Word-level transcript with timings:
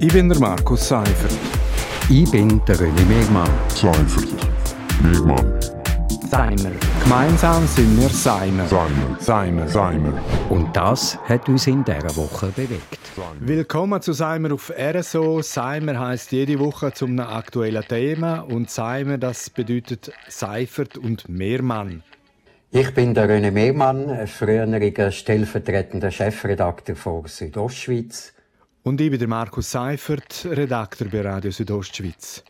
Ich 0.00 0.12
bin 0.12 0.28
der 0.28 0.38
Markus 0.40 0.88
Seifert. 0.88 1.30
Ich 2.10 2.28
bin 2.30 2.60
der 2.66 2.74
René 2.76 3.04
Megmann. 3.06 3.48
Seifert. 3.68 4.28
Megmann. 5.00 5.60
Seimer. 6.28 6.72
Gemeinsam 7.02 7.64
sind 7.68 8.00
wir 8.00 8.08
Seimer. 8.08 8.66
Seimer. 8.66 9.16
Seimer. 9.20 9.68
Seimer. 9.68 10.12
Und 10.50 10.74
das 10.76 11.16
hat 11.28 11.48
uns 11.48 11.68
in 11.68 11.84
dieser 11.84 12.16
Woche 12.16 12.48
bewegt. 12.48 12.98
Willkommen 13.38 14.02
zu 14.02 14.12
Seimer 14.12 14.52
auf 14.52 14.72
RSO. 14.76 15.42
Seimer 15.42 15.98
heißt 16.00 16.32
jede 16.32 16.58
Woche 16.58 16.92
zum 16.92 17.10
einem 17.10 17.28
aktuellen 17.28 17.84
Thema 17.84 18.40
und 18.40 18.70
Seimer, 18.70 19.16
das 19.16 19.48
bedeutet 19.48 20.12
Seifert 20.28 20.98
und 20.98 21.28
Mehrmann. 21.28 22.02
Ich 22.72 22.92
bin 22.92 23.14
der 23.14 23.28
René 23.28 23.52
Mehrmann, 23.52 24.26
früheriger 24.26 25.12
stellvertretender 25.12 26.10
Chefredakteur 26.10 26.96
von 26.96 27.24
Südostschweiz. 27.26 28.34
Und 28.86 29.00
ich 29.00 29.08
bin 29.08 29.18
der 29.18 29.28
Markus 29.28 29.70
Seifert, 29.70 30.44
Redakteur 30.44 31.08
bei 31.08 31.22
Radio 31.22 31.50
Südostschweiz. 31.50 32.44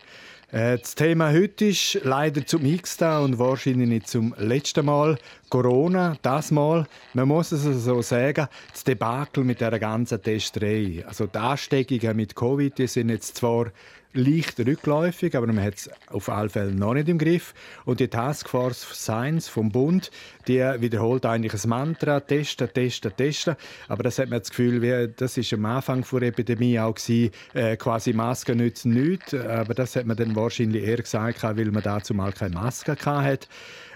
Äh, 0.51 0.79
das 0.79 0.97
Thema 0.97 1.31
heute 1.31 1.67
ist 1.67 2.01
leider 2.03 2.45
zum 2.45 2.67
x 2.67 3.01
und 3.01 3.39
wahrscheinlich 3.39 3.89
nicht 3.89 4.09
zum 4.09 4.35
letzten 4.37 4.87
Mal 4.87 5.17
Corona, 5.49 6.17
das 6.23 6.51
Mal. 6.51 6.89
Man 7.13 7.29
muss 7.29 7.53
es 7.53 7.63
so 7.63 8.03
sagen, 8.03 8.49
das 8.73 8.83
Debakel 8.83 9.45
mit 9.45 9.61
der 9.61 9.79
ganzen 9.79 10.21
Testerei. 10.21 11.05
Also 11.07 11.29
die 11.29 11.39
Ansteckungen 11.39 12.17
mit 12.17 12.35
Covid 12.35 12.79
die 12.79 12.89
sind 12.89 13.11
jetzt 13.11 13.37
zwar 13.37 13.71
leicht 14.15 14.59
rückläufig, 14.61 15.37
aber 15.37 15.47
man 15.49 15.63
hat 15.63 15.75
es 15.75 15.91
auf 16.09 16.29
alle 16.29 16.49
Fälle 16.49 16.73
noch 16.73 16.95
nicht 16.95 17.09
im 17.09 17.19
Griff. 17.19 17.55
Und 17.85 18.01
die 18.01 18.09
Taskforce 18.09 18.87
Science 18.93 19.49
vom 19.49 19.71
Bund, 19.71 20.11
die 20.47 20.59
wiederholt 20.59 21.27
eigentlich 21.27 21.53
ein 21.63 21.69
Mantra, 21.69 22.21
testen, 22.21 22.73
testen, 22.73 23.13
testen. 23.17 23.57
Aber 23.89 24.03
das 24.03 24.19
hat 24.19 24.31
man 24.31 24.39
das 24.39 24.51
Gefühl, 24.51 24.81
wie, 24.83 25.13
das 25.15 25.37
ist 25.37 25.53
am 25.53 25.65
Anfang 25.67 26.05
der 26.11 26.29
Epidemie 26.29 26.79
auch 26.79 26.95
gewesen, 26.95 27.33
äh, 27.53 27.77
quasi 27.77 28.13
Masken 28.13 28.59
nützen 28.59 28.93
nichts. 28.93 29.35
Aber 29.35 29.75
das 29.75 29.97
hat 29.97 30.07
man 30.07 30.17
dann 30.17 30.37
wahrscheinlich 30.37 30.85
eher 30.85 30.99
gesagt, 30.99 31.43
weil 31.43 31.71
man 31.71 31.83
dazu 31.83 32.15
mal 32.15 32.33
keine 32.33 32.55
Maske 32.55 32.97
hatte. 33.05 33.49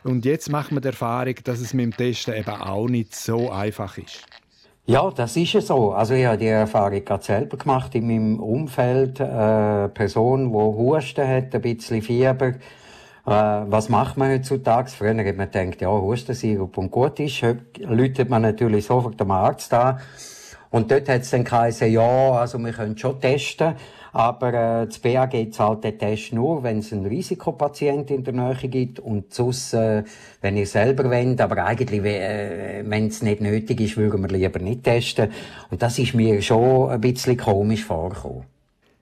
Und 0.03 0.25
jetzt 0.25 0.51
macht 0.51 0.73
man 0.73 0.83
die 0.83 0.89
Erfahrung, 0.89 1.35
dass 1.45 1.61
es 1.61 1.75
mit 1.75 1.85
dem 1.85 1.97
Testen 1.97 2.35
eben 2.35 2.51
auch 2.51 2.89
nicht 2.89 3.14
so 3.14 3.51
einfach 3.51 3.98
ist. 3.98 4.25
Ja, 4.91 5.11
das 5.11 5.36
ist 5.36 5.53
ja 5.53 5.61
so. 5.61 5.92
Also 5.92 6.14
ich 6.14 6.25
habe 6.25 6.39
die 6.39 6.47
Erfahrung 6.47 7.05
gerade 7.05 7.22
selber 7.22 7.58
gemacht 7.58 7.94
in 7.94 8.06
meinem 8.06 8.41
Umfeld. 8.41 9.20
Eine 9.20 9.91
Person, 9.92 10.50
die 10.50 10.55
Husten 10.55 11.28
hat, 11.28 11.55
ein 11.55 11.61
bisschen 11.61 12.00
Fieber. 12.00 12.47
Äh, 12.47 12.55
was 13.27 13.91
macht 13.91 14.17
man 14.17 14.30
heutzutage? 14.30 14.89
Früher 14.89 15.11
hat 15.11 15.36
man 15.36 15.50
gedacht, 15.50 15.83
ja, 15.83 15.91
Hustensirup 15.91 16.78
und 16.78 16.91
gut 16.91 17.20
ist. 17.20 17.42
Heute 17.42 17.83
läutet 17.83 18.30
man 18.30 18.41
natürlich 18.41 18.86
sofort 18.86 19.20
dem 19.20 19.30
Arzt 19.30 19.75
an. 19.75 20.00
Und 20.70 20.91
dort 20.91 21.06
hat 21.11 21.20
es 21.20 21.33
dann 21.33 21.45
geheißen, 21.45 21.92
ja, 21.92 22.30
also 22.33 22.58
wir 22.58 22.73
können 22.73 22.97
schon 22.97 23.20
testen. 23.20 23.75
Aber 24.12 24.48
äh, 24.48 24.87
das 24.87 24.98
BAG 24.98 25.53
zahlt 25.53 25.84
den 25.84 25.98
Test 25.98 26.33
nur, 26.33 26.62
wenn 26.62 26.78
es 26.78 26.92
einen 26.92 27.06
Risikopatient 27.06 28.11
in 28.11 28.25
der 28.25 28.34
Nähe 28.34 28.69
gibt 28.69 29.01
und 29.01 29.33
sonst, 29.33 29.75
äh, 29.75 30.05
wenn 30.41 30.56
ihr 30.56 30.67
selber 30.67 31.11
wollt. 31.11 31.41
Aber 31.41 31.64
eigentlich, 31.64 32.03
äh, 32.05 32.83
wenn 32.86 33.06
es 33.09 33.23
nicht 33.23 33.41
nötig 33.41 33.81
ist, 33.81 33.97
würden 33.97 34.23
wir 34.23 34.29
lieber 34.29 34.59
nicht 34.59 34.84
testen. 34.84 35.31
Und 35.70 35.83
das 35.83 35.98
ist 35.98 36.14
mir 36.14 36.41
schon 36.42 36.91
ein 36.91 37.01
bisschen 37.01 37.36
komisch 37.36 37.84
vorgekommen. 37.84 38.58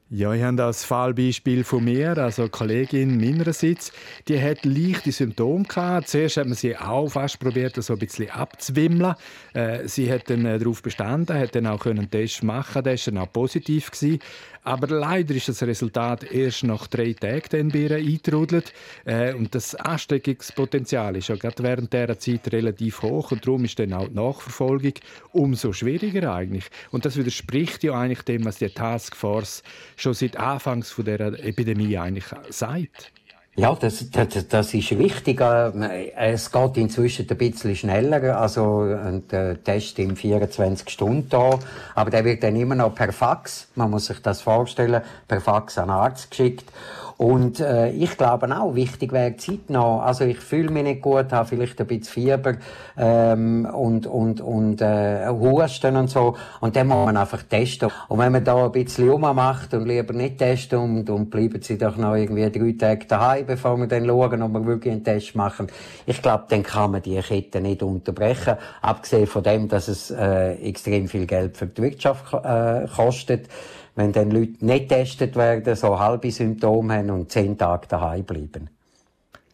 Ja, 0.08 0.32
ich 0.32 0.42
habe 0.44 0.56
das 0.56 0.84
Fallbeispiel 0.84 1.64
von 1.64 1.82
mir, 1.82 2.16
also 2.16 2.42
eine 2.42 2.48
Kollegin 2.48 3.18
meinerseits, 3.18 3.90
die 4.28 4.40
hat 4.40 4.64
leichte 4.64 5.10
Symptome 5.10 5.64
gehabt. 5.64 6.08
Zuerst 6.08 6.36
hat 6.36 6.46
man 6.46 6.54
sie 6.54 6.76
auch 6.76 7.08
fast 7.08 7.40
probiert, 7.40 7.74
so 7.82 7.94
ein 7.94 7.98
bisschen 7.98 8.30
abzuwimmeln. 8.30 9.16
Äh, 9.52 9.88
sie 9.88 10.08
hat 10.12 10.30
dann 10.30 10.46
äh, 10.46 10.60
darauf 10.60 10.80
bestanden, 10.80 11.36
hat 11.36 11.56
dann 11.56 11.66
auch 11.66 11.86
einen 11.86 12.08
Test 12.08 12.44
machen, 12.44 12.84
der 12.84 12.92
war 12.92 13.00
dann 13.04 13.18
auch 13.18 13.32
positiv 13.32 13.90
gewesen. 13.90 14.20
Aber 14.66 14.88
leider 14.88 15.32
ist 15.32 15.48
das 15.48 15.62
Resultat 15.62 16.24
erst 16.32 16.64
nach 16.64 16.88
drei 16.88 17.12
Tagen 17.12 17.68
bei 17.68 17.78
ihr 17.78 17.96
eingetrudelt. 17.96 18.72
Äh, 19.04 19.32
und 19.32 19.54
das 19.54 19.76
Ansteckungspotenzial 19.76 21.14
ist 21.14 21.28
ja 21.28 21.36
gerade 21.36 21.62
während 21.62 21.92
dieser 21.92 22.18
Zeit 22.18 22.52
relativ 22.52 23.02
hoch. 23.02 23.30
Und 23.30 23.46
darum 23.46 23.64
ist 23.64 23.78
dann 23.78 23.92
auch 23.92 24.08
die 24.08 24.14
Nachverfolgung 24.14 24.94
umso 25.30 25.72
schwieriger 25.72 26.34
eigentlich. 26.34 26.64
Und 26.90 27.04
das 27.04 27.16
widerspricht 27.16 27.84
ja 27.84 27.92
eigentlich 27.92 28.22
dem, 28.22 28.44
was 28.44 28.58
die 28.58 28.68
Taskforce 28.68 29.62
schon 29.96 30.14
seit 30.14 30.36
Anfangs 30.36 30.94
dieser 30.96 31.44
Epidemie 31.44 31.98
eigentlich 31.98 32.26
sagt. 32.50 33.12
Ja, 33.58 33.74
das, 33.74 34.10
das, 34.10 34.48
das 34.48 34.74
ist 34.74 34.98
wichtig. 34.98 35.40
Äh, 35.40 36.12
es 36.14 36.52
geht 36.52 36.76
inzwischen 36.76 37.26
ein 37.26 37.38
bisschen 37.38 37.74
schneller. 37.74 38.38
Also, 38.38 38.84
der 39.30 39.64
Test 39.64 39.98
im 39.98 40.14
24 40.14 40.90
Stunden 40.90 41.30
da. 41.30 41.58
Aber 41.94 42.10
der 42.10 42.26
wird 42.26 42.42
dann 42.42 42.54
immer 42.54 42.74
noch 42.74 42.94
per 42.94 43.14
Fax, 43.14 43.68
man 43.74 43.90
muss 43.90 44.06
sich 44.06 44.20
das 44.20 44.42
vorstellen, 44.42 45.00
per 45.26 45.40
Fax 45.40 45.78
an 45.78 45.88
den 45.88 45.92
Arzt 45.92 46.30
geschickt. 46.30 46.70
Und 47.18 47.60
äh, 47.60 47.90
ich 47.90 48.18
glaube 48.18 48.54
auch, 48.54 48.74
wichtig 48.74 49.12
wäre 49.12 49.36
zeitnah. 49.36 50.00
Also 50.00 50.24
ich 50.24 50.38
fühle 50.38 50.70
mich 50.70 50.82
nicht 50.82 51.00
gut, 51.00 51.32
habe 51.32 51.48
vielleicht 51.48 51.80
ein 51.80 51.86
bisschen 51.86 52.04
Fieber 52.04 52.56
ähm, 52.98 53.66
und, 53.72 54.06
und, 54.06 54.40
und 54.42 54.82
äh, 54.82 55.26
Husten 55.28 55.96
und 55.96 56.10
so. 56.10 56.36
Und 56.60 56.76
dann 56.76 56.88
muss 56.88 57.06
man 57.06 57.16
einfach 57.16 57.42
testen. 57.42 57.90
Und 58.08 58.18
wenn 58.18 58.32
man 58.32 58.44
da 58.44 58.66
ein 58.66 58.72
bisschen 58.72 59.08
rummacht 59.08 59.72
und 59.72 59.86
lieber 59.86 60.12
nicht 60.12 60.38
testen 60.38 60.78
und, 60.78 61.08
und 61.08 61.30
bleiben 61.30 61.62
sie 61.62 61.78
doch 61.78 61.96
noch 61.96 62.14
irgendwie 62.14 62.50
drei 62.50 62.72
Tage 62.72 63.06
daheim, 63.06 63.46
bevor 63.46 63.78
wir 63.78 63.86
dann 63.86 64.06
schauen, 64.06 64.42
ob 64.42 64.52
wir 64.52 64.66
wirklich 64.66 64.92
einen 64.92 65.04
Test 65.04 65.34
machen. 65.34 65.68
Ich 66.04 66.20
glaube, 66.20 66.44
dann 66.48 66.62
kann 66.62 66.90
man 66.90 67.02
die 67.02 67.18
Kette 67.20 67.62
nicht 67.62 67.82
unterbrechen. 67.82 68.56
Abgesehen 68.82 69.26
von 69.26 69.42
dem, 69.42 69.68
dass 69.68 69.88
es 69.88 70.10
äh, 70.10 70.52
extrem 70.56 71.08
viel 71.08 71.26
Geld 71.26 71.56
für 71.56 71.66
die 71.66 71.82
Wirtschaft 71.82 72.34
äh, 72.34 72.86
kostet 72.94 73.48
wenn 73.96 74.12
dann 74.12 74.30
Leute 74.30 74.64
nicht 74.64 74.88
getestet 74.88 75.34
werden, 75.34 75.74
so 75.74 75.98
halbe 75.98 76.30
Symptome 76.30 76.94
haben 76.94 77.10
und 77.10 77.32
zehn 77.32 77.58
Tage 77.58 77.88
daheim 77.88 78.24
bleiben. 78.24 78.70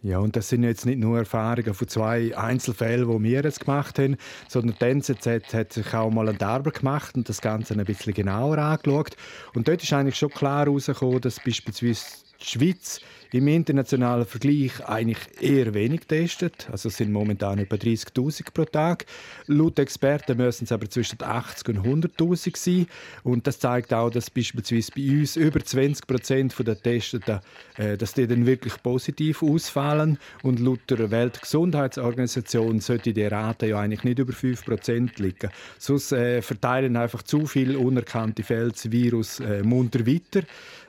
Ja, 0.02 0.18
und 0.18 0.34
das 0.34 0.48
sind 0.48 0.64
jetzt 0.64 0.84
nicht 0.84 0.98
nur 0.98 1.18
Erfahrungen 1.18 1.74
von 1.74 1.86
zwei 1.86 2.36
Einzelfällen, 2.36 3.08
die 3.08 3.22
wir 3.22 3.42
jetzt 3.42 3.60
gemacht 3.60 4.00
haben, 4.00 4.16
sondern 4.48 4.76
die 4.80 4.84
NZZ 4.84 5.54
hat 5.54 5.72
sich 5.72 5.94
auch 5.94 6.10
mal 6.10 6.28
an 6.28 6.40
Arbeit 6.40 6.80
gemacht 6.80 7.14
und 7.14 7.28
das 7.28 7.40
Ganze 7.40 7.74
ein 7.74 7.84
bisschen 7.84 8.12
genauer 8.12 8.58
angeschaut. 8.58 9.16
Und 9.54 9.68
dort 9.68 9.80
ist 9.80 9.92
eigentlich 9.92 10.16
schon 10.16 10.30
klar 10.30 10.66
herausgekommen, 10.66 11.20
dass 11.20 11.38
beispielsweise 11.38 12.04
die 12.40 12.44
Schweiz 12.44 13.00
im 13.32 13.48
internationalen 13.48 14.26
Vergleich 14.26 14.84
eigentlich 14.86 15.18
eher 15.40 15.74
wenig 15.74 16.02
testet. 16.06 16.68
Also 16.70 16.88
es 16.88 16.98
sind 16.98 17.12
momentan 17.12 17.58
etwa 17.58 17.76
30.000 17.76 18.52
pro 18.52 18.64
Tag. 18.64 19.06
Laut 19.46 19.78
Experten 19.78 20.36
müssen 20.36 20.64
es 20.64 20.72
aber 20.72 20.88
zwischen 20.88 21.22
80 21.22 21.68
und 21.68 22.06
100.000 22.18 22.56
sein. 22.56 22.86
Und 23.22 23.46
das 23.46 23.58
zeigt 23.58 23.94
auch, 23.94 24.10
dass 24.10 24.30
beispielsweise 24.30 24.92
bei 24.94 25.20
uns 25.20 25.36
über 25.36 25.64
20 25.64 26.06
Prozent 26.06 26.54
der 26.58 26.80
Testeten, 26.80 27.40
äh, 27.76 27.96
dass 27.96 28.14
die 28.14 28.26
dann 28.26 28.46
wirklich 28.46 28.82
positiv 28.82 29.42
ausfallen. 29.42 30.18
Und 30.42 30.60
laut 30.60 30.80
der 30.90 31.10
Weltgesundheitsorganisation 31.10 32.80
sollte 32.80 33.12
die 33.12 33.24
Rate 33.24 33.66
ja 33.66 33.80
eigentlich 33.80 34.04
nicht 34.04 34.18
über 34.18 34.32
5 34.32 34.64
Prozent 34.64 35.18
liegen. 35.18 35.50
Sonst 35.78 36.12
äh, 36.12 36.42
verteilen 36.42 36.96
einfach 36.96 37.22
zu 37.22 37.46
viele 37.46 37.78
unerkannte 37.78 38.42
Fälle 38.42 38.72
Virus 38.84 39.40
äh, 39.40 39.62
munter 39.62 40.06
weiter. 40.06 40.42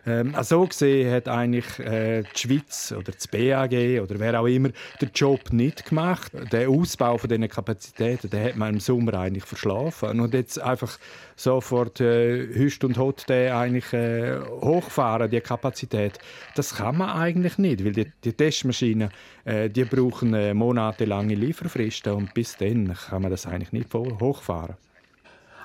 Ähm, 0.06 0.36
so 0.42 0.66
gesehen 0.68 1.12
hat 1.14 1.30
eigentlich 1.30 1.80
äh, 1.80 2.24
die 2.35 2.39
Schweiz 2.39 2.91
oder 2.91 3.11
das 3.11 3.27
BAG 3.27 3.73
oder 4.01 4.19
wer 4.19 4.39
auch 4.39 4.47
immer 4.47 4.69
den 5.01 5.11
Job 5.13 5.51
nicht 5.51 5.85
gemacht. 5.85 6.31
Der 6.51 6.69
Ausbau 6.69 7.17
von 7.17 7.29
diesen 7.29 7.47
Kapazitäten, 7.47 8.29
den 8.29 8.44
hat 8.44 8.55
man 8.55 8.73
im 8.73 8.79
Sommer 8.79 9.13
eigentlich 9.16 9.45
verschlafen. 9.45 10.19
Und 10.19 10.33
jetzt 10.33 10.59
einfach 10.59 10.97
sofort 11.35 11.99
äh, 12.01 12.47
hüst 12.53 12.83
und 12.83 12.97
hot 12.97 13.27
den 13.29 13.51
eigentlich 13.51 13.91
äh, 13.94 14.39
hochfahren, 14.39 15.29
die 15.29 15.41
Kapazität, 15.41 16.19
das 16.55 16.75
kann 16.75 16.97
man 16.97 17.09
eigentlich 17.09 17.57
nicht, 17.57 17.83
weil 17.83 17.94
die, 17.94 18.11
die 18.23 18.33
Testmaschinen, 18.33 19.09
äh, 19.45 19.69
die 19.69 19.85
brauchen 19.85 20.33
äh, 20.33 20.53
monatelange 20.53 21.35
Lieferfristen 21.35 22.13
und 22.13 22.33
bis 22.33 22.57
dann 22.57 22.94
kann 22.94 23.21
man 23.21 23.31
das 23.31 23.45
eigentlich 23.45 23.71
nicht 23.71 23.94
hochfahren. 23.94 24.75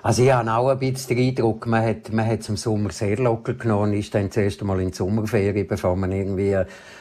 Also 0.03 0.23
ich 0.23 0.33
habe 0.33 0.51
auch 0.53 0.69
ein 0.69 0.79
bisschen 0.79 1.17
den 1.17 1.29
Eindruck, 1.29 1.67
man 1.67 1.85
hat, 1.85 2.13
man 2.13 2.27
hat 2.27 2.41
es 2.41 2.49
im 2.49 2.57
Sommer 2.57 2.91
sehr 2.91 3.17
locker 3.17 3.55
genommen, 3.55 3.93
ist 3.95 4.15
dann 4.15 4.31
zuerst 4.31 4.61
einmal 4.61 4.81
in 4.81 4.91
die 4.91 4.97
Sommerferien, 4.97 5.67
bevor 5.67 5.97
man 5.97 6.13
irgendwie 6.13 6.57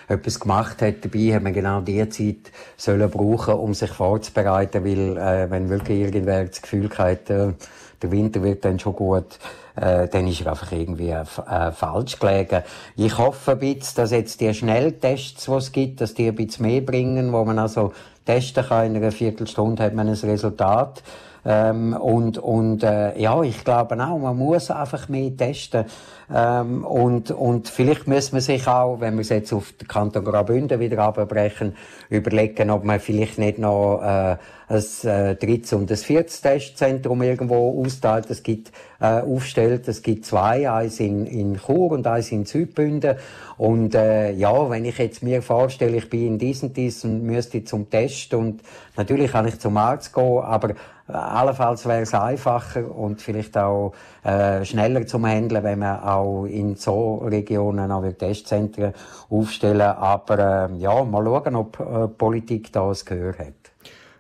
etwas 0.08 0.40
gemacht 0.40 0.82
hat. 0.82 1.06
Dabei 1.06 1.36
hat 1.36 1.44
man 1.44 1.54
genau 1.54 1.82
die 1.82 2.08
Zeit 2.10 2.52
sollen 2.76 3.10
brauchen, 3.12 3.54
um 3.54 3.74
sich 3.76 3.92
vorzubereiten, 3.92 4.84
weil 4.84 5.18
äh, 5.18 5.52
wenn 5.52 5.70
wirklich 5.70 6.00
irgendwer 6.00 6.46
das 6.46 6.62
Gefühl 6.62 6.90
hat, 6.98 7.30
äh, 7.30 7.54
der 8.02 8.12
Winter 8.12 8.42
wird 8.42 8.66
dann 8.66 8.80
schon 8.80 8.96
gut, 8.96 9.40
äh, 9.80 10.08
dann 10.08 10.28
ist 10.28 10.42
er 10.42 10.52
einfach 10.52 10.72
irgendwie 10.72 11.10
äh, 11.12 11.26
falsch 11.72 12.20
gelegen. 12.20 12.64
Ich 12.96 13.18
hoffe 13.18 13.52
ein 13.52 13.60
bisschen, 13.60 13.96
dass 13.96 14.12
jetzt 14.12 14.42
die 14.42 14.54
Schnelltests, 14.54 15.46
die 15.46 15.52
es 15.52 15.72
gibt, 15.72 16.02
dass 16.02 16.14
die 16.14 16.28
ein 16.28 16.36
bisschen 16.36 16.66
mehr 16.66 16.82
bringen, 16.82 17.32
wo 17.32 17.46
man 17.46 17.60
also 17.60 17.94
testen 18.26 18.66
kann. 18.66 18.88
In 18.88 18.96
einer 18.98 19.12
Viertelstunde 19.12 19.84
hat 19.84 19.94
man 19.94 20.08
ein 20.08 20.14
Resultat. 20.16 21.04
Ähm, 21.46 21.94
und 21.94 22.38
und 22.40 22.84
äh, 22.84 23.18
ja, 23.18 23.42
ich 23.42 23.64
glaube 23.64 23.96
auch, 24.04 24.18
man 24.18 24.36
muss 24.36 24.70
einfach 24.70 25.08
mehr 25.08 25.36
testen. 25.38 25.86
Ähm, 26.34 26.84
und, 26.84 27.32
und 27.32 27.70
vielleicht 27.70 28.06
müssen 28.06 28.34
wir 28.34 28.42
sich 28.42 28.68
auch, 28.68 29.00
wenn 29.00 29.14
wir 29.14 29.22
es 29.22 29.30
jetzt 29.30 29.54
auf 29.54 29.72
den 29.72 29.88
Kanton 29.88 30.26
Graubünden 30.26 30.82
wieder 30.82 31.00
abbrechen, 31.00 31.78
überlegen, 32.10 32.70
ob 32.70 32.84
man 32.84 33.00
vielleicht 33.00 33.38
nicht 33.38 33.60
noch 33.60 34.02
äh, 34.02 34.36
ein 34.68 34.84
äh, 35.04 35.36
drittes 35.36 35.72
und 35.72 35.90
ein 35.90 35.96
viertes 35.96 36.42
Testzentrum 36.42 37.22
irgendwo 37.22 37.82
austeilt. 37.82 38.30
Es 38.30 38.44
gibt 38.44 38.74
äh, 39.00 39.22
aufstellt, 39.68 39.88
es 39.88 40.02
gibt 40.02 40.26
zwei, 40.26 40.70
eins 40.70 41.00
in, 41.00 41.26
in 41.26 41.58
Chur 41.58 41.92
und 41.92 42.08
eins 42.08 42.32
in 42.32 42.46
Südbünden. 42.46 43.18
Und 43.58 43.96
äh, 43.96 44.32
ja, 44.32 44.70
wenn 44.70 44.86
ich 44.86 44.98
jetzt 44.98 45.24
mir 45.24 45.42
vorstelle, 45.42 45.98
ich 45.98 46.10
bin 46.10 46.28
in 46.28 46.38
diesem 46.38 46.74
dies 46.74 47.04
und 47.04 47.24
müsste 47.24 47.64
zum 47.64 47.90
Test 47.90 48.34
und 48.34 48.62
natürlich 48.96 49.32
kann 49.32 49.48
ich 49.48 49.60
zum 49.60 49.78
Arzt 49.78 50.14
gehen, 50.14 50.42
aber 50.44 50.76
Allenfalls 51.08 51.86
wäre 51.86 52.02
es 52.02 52.14
einfacher 52.14 52.94
und 52.94 53.22
vielleicht 53.22 53.58
auch 53.58 53.94
äh, 54.26 54.66
schneller 54.66 55.08
zum 55.08 55.26
Handeln, 55.26 55.64
wenn 55.64 55.80
man 55.80 56.02
auch 56.02 56.44
in 56.44 56.76
so 56.76 57.20
Regionen 57.20 57.90
auch 57.94 58.04
Testzentren 58.12 58.94
aufstellen. 59.30 59.82
Aber 59.82 60.70
äh, 60.70 60.76
ja, 60.80 61.06
mal 61.06 61.24
schauen, 61.24 61.56
ob 61.56 61.80
äh, 61.80 62.10
Politik 62.10 62.74
da 62.74 62.90
das 62.90 63.06
Gehör 63.06 63.38
hat. 63.38 63.67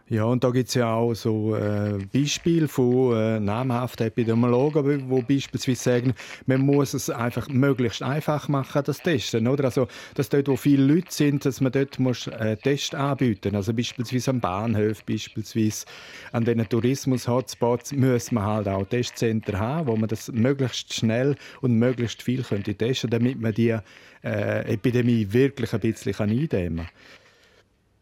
Ja, 0.09 0.23
und 0.23 0.41
da 0.41 0.51
gibt 0.51 0.69
es 0.69 0.75
ja 0.75 0.93
auch 0.93 1.13
so 1.15 1.53
äh, 1.53 1.97
Beispiele 2.13 2.69
von 2.69 3.13
äh, 3.13 3.39
namhaften 3.41 4.07
Epidemiologen, 4.07 5.09
die 5.09 5.21
beispielsweise 5.21 5.81
sagen, 5.81 6.13
man 6.45 6.61
muss 6.61 6.93
es 6.93 7.09
einfach 7.09 7.49
möglichst 7.49 8.01
einfach 8.01 8.47
machen, 8.47 8.83
das 8.85 8.99
Testen. 8.99 9.49
Oder? 9.49 9.65
Also, 9.65 9.89
dass 10.15 10.29
dort, 10.29 10.47
wo 10.47 10.55
viele 10.55 10.93
Leute 10.93 11.11
sind, 11.11 11.43
dass 11.43 11.59
man 11.59 11.73
dort 11.73 11.99
muss, 11.99 12.27
äh, 12.27 12.55
Tests 12.55 12.95
anbieten 12.95 13.53
Also 13.53 13.73
beispielsweise 13.73 14.31
am 14.31 14.39
Bahnhof, 14.39 15.03
beispielsweise 15.03 15.85
an 16.31 16.45
den 16.45 16.67
Tourismus-Hotspots 16.69 17.91
muss 17.91 18.31
man 18.31 18.45
halt 18.45 18.69
auch 18.69 18.85
Testcenter 18.85 19.59
haben, 19.59 19.87
wo 19.87 19.97
man 19.97 20.07
das 20.07 20.31
möglichst 20.31 20.93
schnell 20.93 21.35
und 21.59 21.73
möglichst 21.73 22.23
viel 22.23 22.43
könnte 22.43 22.73
testen 22.75 23.09
damit 23.09 23.41
man 23.41 23.53
die 23.53 23.75
äh, 24.23 24.73
Epidemie 24.73 25.27
wirklich 25.31 25.73
ein 25.73 25.81
bisschen 25.81 26.13
eindämmen 26.17 26.85
kann. 26.85 27.26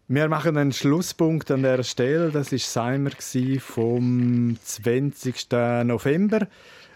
Wir 0.07 0.27
machen 0.27 0.55
einen 0.55 0.71
Schlusspunkt 0.71 1.49
an 1.49 1.63
der 1.63 1.81
Stelle. 1.81 2.29
Das 2.29 2.51
ist 2.51 2.71
Seimer 2.71 3.09
vom 3.59 4.55
20. 4.63 5.47
November 5.83 6.47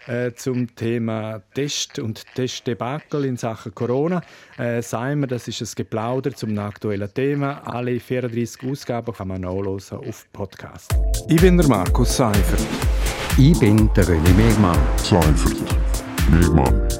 äh, 0.06 0.32
zum 0.32 0.76
Thema 0.76 1.42
Test 1.52 1.98
und 1.98 2.24
Testdebakel 2.36 3.24
in 3.24 3.36
Sachen 3.36 3.74
Corona. 3.74 4.22
Äh, 4.56 4.80
Seimer, 4.80 5.26
das 5.26 5.48
ist 5.48 5.60
ein 5.60 5.68
Geplauder 5.74 6.32
zum 6.36 6.56
aktuellen 6.56 7.12
Thema. 7.12 7.62
Alle 7.64 7.98
34 7.98 8.70
Ausgaben 8.70 9.12
kann 9.12 9.26
man 9.26 9.40
nachlesen 9.40 9.98
auf 9.98 10.26
Podcast. 10.32 10.94
Ich 11.28 11.40
bin 11.40 11.56
der 11.56 11.66
Markus 11.66 12.16
Seifert. 12.16 12.64
Ich 13.36 13.58
bin 13.58 13.92
der 13.94 14.04
René 14.04 14.34
Megmann. 14.34 14.78
Seifert. 14.98 15.56
Megmann. 16.30 16.99